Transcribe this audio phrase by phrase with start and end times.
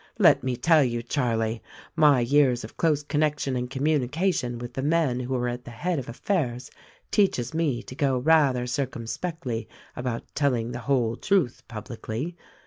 [0.17, 1.61] Let me tell you, Charlie,
[1.95, 5.99] my years of close connection and communication with the men who are at the head
[5.99, 6.71] of affairs
[7.11, 12.35] teaches me to go rather circumspectly about telling the whole truth publicly.